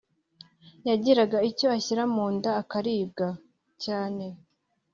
yagiraga 0.87 1.37
icyo 1.49 1.67
ashyira 1.77 2.03
mu 2.13 2.25
nda 2.35 2.51
akaribwa 2.61 3.27
cyane 3.83 4.25